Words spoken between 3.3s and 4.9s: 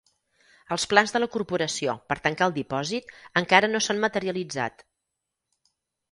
encara no s'han materialitzat.